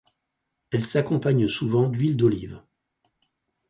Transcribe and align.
Elle 0.71 0.83
s'accompagne 0.83 1.47
souvent 1.47 1.87
d'huile 1.87 2.17
d'olive. 2.17 2.63